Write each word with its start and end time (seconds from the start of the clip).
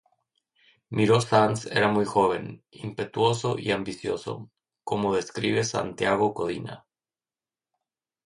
Miró-Sans 0.89 1.67
era 1.67 1.87
muy 1.87 2.05
joven, 2.05 2.65
impetuoso 2.71 3.59
y 3.59 3.69
ambicioso, 3.69 4.49
como 4.83 5.13
describe 5.15 5.63
Santiago 5.63 6.33
Codina. 6.33 6.87